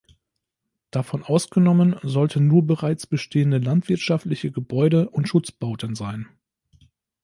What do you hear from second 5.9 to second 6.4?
sein.